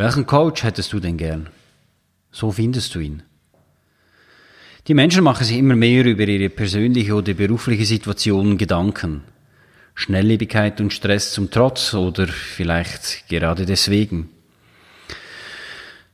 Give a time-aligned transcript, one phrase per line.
[0.00, 1.50] Welchen Coach hättest du denn gern?
[2.32, 3.22] So findest du ihn.
[4.88, 9.24] Die Menschen machen sich immer mehr über ihre persönliche oder berufliche Situation Gedanken.
[9.94, 14.30] Schnelllebigkeit und Stress zum Trotz oder vielleicht gerade deswegen.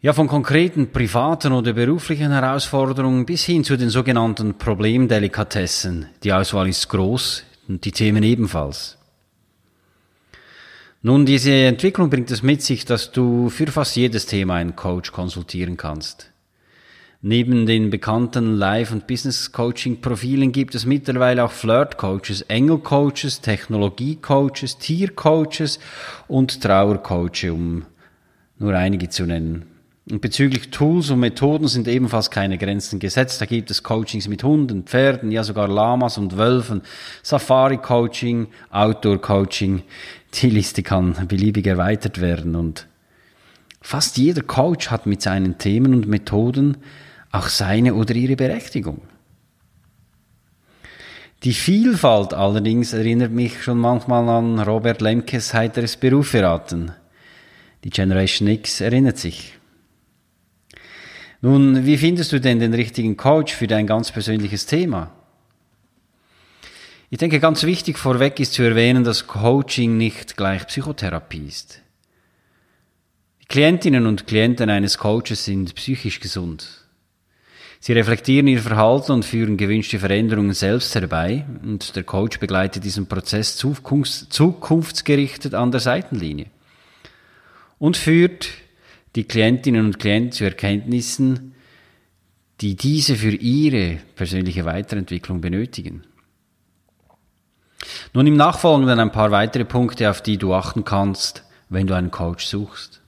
[0.00, 6.06] Ja, von konkreten privaten oder beruflichen Herausforderungen bis hin zu den sogenannten Problemdelikatessen.
[6.24, 8.97] Die Auswahl ist groß und die Themen ebenfalls.
[11.00, 15.12] Nun, diese Entwicklung bringt es mit sich, dass du für fast jedes Thema einen Coach
[15.12, 16.32] konsultieren kannst.
[17.22, 25.78] Neben den bekannten Live- und Business-Coaching-Profilen gibt es mittlerweile auch Flirt-Coaches, Engel-Coaches, Technologie-Coaches, Tier-Coaches
[26.26, 27.86] und Trauer-Coaches, um
[28.58, 29.77] nur einige zu nennen.
[30.10, 33.42] Und bezüglich Tools und Methoden sind ebenfalls keine Grenzen gesetzt.
[33.42, 36.80] Da gibt es Coachings mit Hunden, Pferden, ja sogar Lamas und Wölfen,
[37.22, 39.82] Safari-Coaching, Outdoor-Coaching.
[40.34, 42.86] Die Liste kann beliebig erweitert werden und
[43.82, 46.78] fast jeder Coach hat mit seinen Themen und Methoden
[47.30, 49.02] auch seine oder ihre Berechtigung.
[51.44, 56.92] Die Vielfalt allerdings erinnert mich schon manchmal an Robert Lemkes heiteres Beruferaten.
[57.84, 59.57] Die Generation X erinnert sich.
[61.40, 65.12] Nun, wie findest du denn den richtigen Coach für dein ganz persönliches Thema?
[67.10, 71.80] Ich denke, ganz wichtig vorweg ist zu erwähnen, dass Coaching nicht gleich Psychotherapie ist.
[73.40, 76.84] Die Klientinnen und Klienten eines Coaches sind psychisch gesund.
[77.80, 83.06] Sie reflektieren ihr Verhalten und führen gewünschte Veränderungen selbst herbei und der Coach begleitet diesen
[83.06, 86.46] Prozess zukunftsgerichtet an der Seitenlinie
[87.78, 88.48] und führt
[89.18, 91.52] die Klientinnen und Klienten zu Erkenntnissen,
[92.60, 96.04] die diese für ihre persönliche Weiterentwicklung benötigen.
[98.14, 102.12] Nun im Nachfolgenden ein paar weitere Punkte, auf die du achten kannst, wenn du einen
[102.12, 103.00] Coach suchst.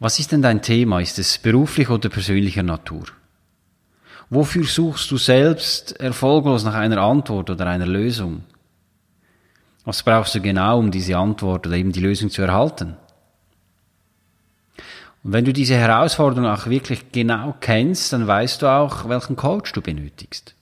[0.00, 1.00] Was ist denn dein Thema?
[1.00, 3.04] Ist es beruflich oder persönlicher Natur?
[4.28, 8.42] Wofür suchst du selbst erfolglos nach einer Antwort oder einer Lösung?
[9.86, 12.98] Was brauchst du genau, um diese Antwort oder eben die Lösung zu erhalten?
[15.24, 19.72] Und wenn du diese Herausforderung auch wirklich genau kennst, dann weißt du auch, welchen Coach
[19.72, 20.54] du benötigst.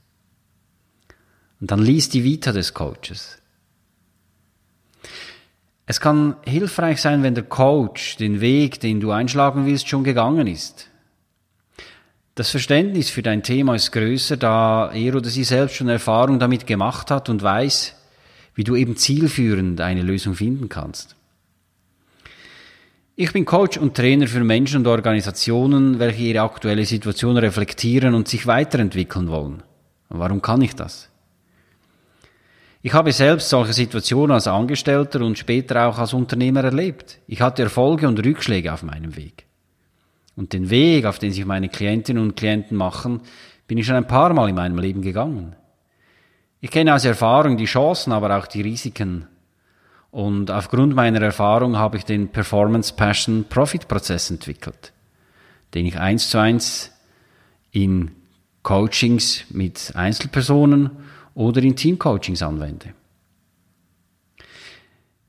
[1.61, 3.43] Und dann liest die Vita des Coaches.
[5.85, 10.47] Es kann hilfreich sein, wenn der Coach den Weg, den du einschlagen willst, schon gegangen
[10.47, 10.89] ist.
[12.37, 16.69] Das Verständnis für dein Thema ist größer, da er oder sie selbst schon Erfahrung damit
[16.69, 17.97] gemacht hat und weiß,
[18.55, 21.17] wie du eben zielführend eine Lösung finden kannst.
[23.15, 28.27] Ich bin Coach und Trainer für Menschen und Organisationen, welche ihre aktuelle Situation reflektieren und
[28.27, 29.63] sich weiterentwickeln wollen.
[30.09, 31.11] Warum kann ich das?
[32.81, 37.19] Ich habe selbst solche Situationen als Angestellter und später auch als Unternehmer erlebt.
[37.27, 39.45] Ich hatte Erfolge und Rückschläge auf meinem Weg.
[40.35, 43.21] Und den Weg, auf den sich meine Klientinnen und Klienten machen,
[43.67, 45.55] bin ich schon ein paar Mal in meinem Leben gegangen.
[46.61, 49.29] Ich kenne aus Erfahrung die Chancen, aber auch die Risiken.
[50.13, 54.93] Und aufgrund meiner Erfahrung habe ich den Performance Passion Profit Prozess entwickelt,
[55.73, 56.93] den ich eins zu eins
[57.71, 58.11] in
[58.63, 60.91] Coachings mit Einzelpersonen
[61.35, 62.93] oder in Teamcoachings anwende.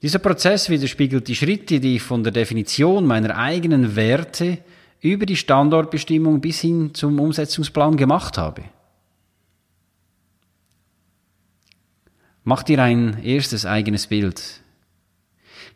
[0.01, 4.57] Dieser Prozess widerspiegelt die Schritte, die ich von der Definition meiner eigenen Werte
[4.99, 8.63] über die Standortbestimmung bis hin zum Umsetzungsplan gemacht habe.
[12.43, 14.62] Mach dir ein erstes eigenes Bild.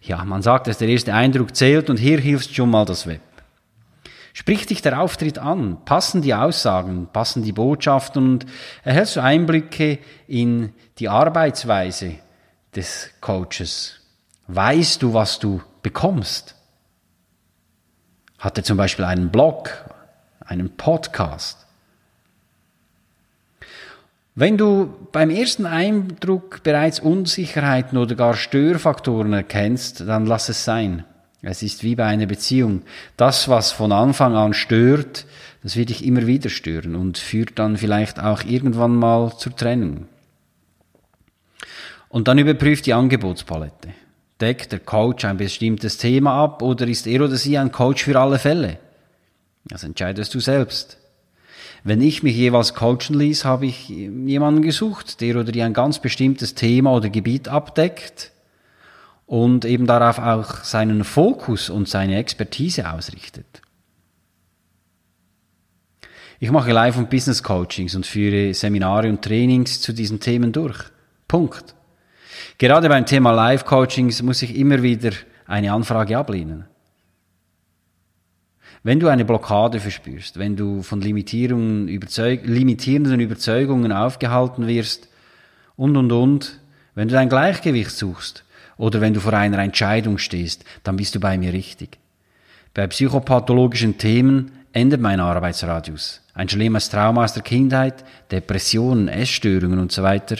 [0.08, 3.22] Ja, man sagt, dass der erste Eindruck zählt und hier hilft schon mal das Web.
[4.32, 5.84] Spricht dich der Auftritt an?
[5.84, 7.10] Passen die Aussagen?
[7.12, 8.24] Passen die Botschaften?
[8.24, 8.46] Und
[8.84, 12.16] erhältst du Einblicke in die Arbeitsweise
[12.74, 14.00] des Coaches?
[14.48, 16.56] Weißt du, was du bekommst?
[18.40, 19.72] Hat er zum Beispiel einen Blog,
[20.40, 21.67] einen Podcast?
[24.40, 31.06] Wenn du beim ersten Eindruck bereits Unsicherheiten oder gar Störfaktoren erkennst, dann lass es sein.
[31.42, 32.84] Es ist wie bei einer Beziehung.
[33.18, 35.26] Das, was von Anfang an stört,
[35.64, 40.06] das wird dich immer wieder stören und führt dann vielleicht auch irgendwann mal zur Trennung.
[42.08, 43.90] Und dann überprüft die Angebotspalette.
[44.40, 48.20] Deckt der Coach ein bestimmtes Thema ab oder ist er oder sie ein Coach für
[48.20, 48.78] alle Fälle?
[49.66, 51.00] Das entscheidest du selbst.
[51.88, 56.00] Wenn ich mich jeweils coachen ließ, habe ich jemanden gesucht, der oder die ein ganz
[56.00, 58.34] bestimmtes Thema oder Gebiet abdeckt
[59.26, 63.62] und eben darauf auch seinen Fokus und seine Expertise ausrichtet.
[66.42, 70.78] Ich mache Live- und Business-Coachings und führe Seminare und Trainings zu diesen Themen durch.
[71.26, 71.74] Punkt.
[72.58, 75.12] Gerade beim Thema Live-Coachings muss ich immer wieder
[75.46, 76.66] eine Anfrage ablehnen.
[78.84, 85.10] Wenn du eine Blockade verspürst, wenn du von Limitierungen, überzeug limitierenden Überzeugungen aufgehalten wirst
[85.76, 86.60] und, und, und,
[86.96, 88.44] wenn du dein Gleichgewicht suchst
[88.78, 91.98] oder wenn du vor einer Entscheidung stehst, dann bist du bei mir richtig.
[92.74, 96.22] Bei psychopathologischen Themen endet mein Arbeitsradius.
[96.34, 100.38] Ein schlimmes Trauma aus der Kindheit, Depressionen, Essstörungen und so weiter.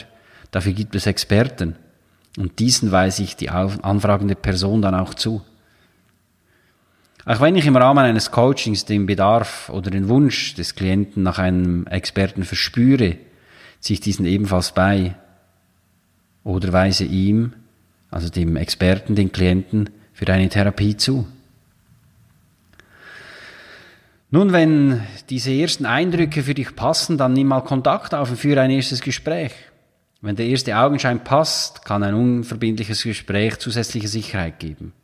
[0.52, 1.74] Dafür gibt es Experten.
[2.36, 5.42] Und diesen weise ich die anfragende Person dann auch zu.
[7.28, 11.38] Auch wenn ich im Rahmen eines Coachings den Bedarf oder den Wunsch des Klienten nach
[11.38, 13.18] einem Experten verspüre,
[13.80, 15.14] ziehe ich diesen ebenfalls bei
[16.42, 17.52] oder weise ihm,
[18.10, 21.28] also dem Experten, den Klienten, für eine Therapie zu.
[24.30, 28.62] Nun, wenn diese ersten Eindrücke für dich passen, dann nimm mal Kontakt auf und führe
[28.62, 29.52] ein erstes Gespräch.
[30.22, 34.94] Wenn der erste Augenschein passt, kann ein unverbindliches Gespräch zusätzliche Sicherheit geben.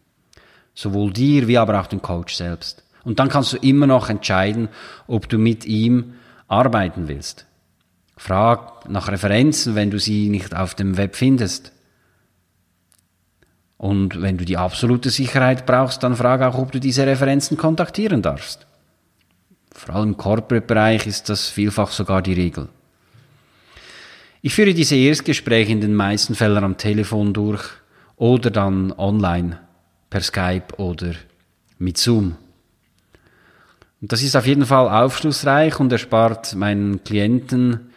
[0.75, 2.83] Sowohl dir wie aber auch dem Coach selbst.
[3.05, 4.69] Und dann kannst du immer noch entscheiden,
[5.07, 6.15] ob du mit ihm
[6.49, 7.47] arbeiten willst.
[8.17, 11.73] Frag nach Referenzen, wenn du sie nicht auf dem Web findest.
[13.77, 18.23] Und wenn du die absolute Sicherheit brauchst, dann frag auch, ob du diese Referenzen kontaktieren
[18.23, 18.67] darfst.
[19.73, 22.69] Vor allem im Corporate-Bereich ist das vielfach sogar die Regel.
[24.41, 27.65] Ich führe diese Erstgespräche in den meisten Fällen am Telefon durch
[28.17, 29.59] oder dann online
[30.15, 31.15] per Skype oder
[31.81, 32.37] mit Zoom.
[34.01, 37.91] Und das ist auf jeden Fall aufschlussreich und erspart meinen Klienten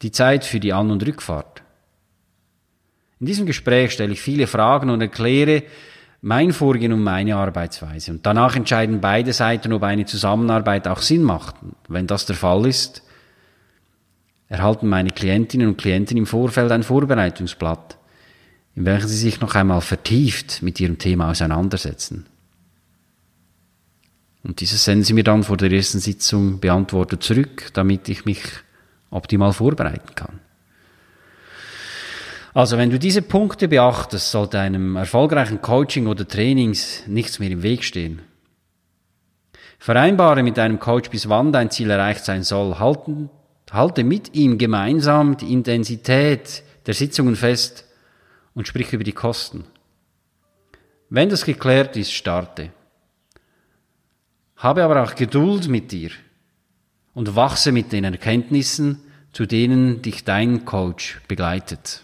[0.00, 1.62] die Zeit für die An- und Rückfahrt.
[3.20, 5.62] In diesem Gespräch stelle ich viele Fragen und erkläre
[6.22, 8.12] mein Vorgehen und meine Arbeitsweise.
[8.12, 11.54] Und danach entscheiden beide Seiten, ob eine Zusammenarbeit auch Sinn macht.
[11.86, 13.02] Wenn das der Fall ist,
[14.48, 17.98] erhalten meine Klientinnen und Klienten im Vorfeld ein Vorbereitungsblatt
[18.78, 22.26] in welchen sie sich noch einmal vertieft mit ihrem Thema auseinandersetzen.
[24.44, 28.40] Und dieses senden sie mir dann vor der ersten Sitzung beantwortet zurück, damit ich mich
[29.10, 30.38] optimal vorbereiten kann.
[32.54, 37.64] Also wenn du diese Punkte beachtest, sollte einem erfolgreichen Coaching oder Trainings nichts mehr im
[37.64, 38.20] Weg stehen.
[39.80, 42.78] Vereinbare mit deinem Coach, bis wann dein Ziel erreicht sein soll.
[42.78, 47.86] Halte mit ihm gemeinsam die Intensität der Sitzungen fest
[48.58, 49.62] und sprich über die Kosten.
[51.10, 52.72] Wenn das geklärt ist, starte.
[54.56, 56.10] Habe aber auch Geduld mit dir
[57.14, 59.00] und wachse mit den Erkenntnissen,
[59.32, 62.02] zu denen dich dein Coach begleitet.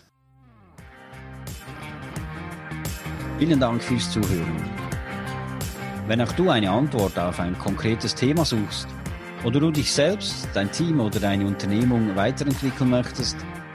[3.41, 4.71] Vielen Dank fürs Zuhören.
[6.07, 8.87] Wenn auch du eine Antwort auf ein konkretes Thema suchst
[9.43, 13.39] oder du dich selbst, dein Team oder deine Unternehmung weiterentwickeln möchtest,